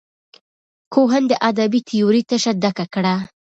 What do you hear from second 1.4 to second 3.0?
ادبي تیورۍ تشه ډکه